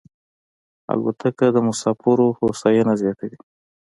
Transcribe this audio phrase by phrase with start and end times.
[0.91, 3.37] الوتکه د مسافرو هوساینه زیاتوي.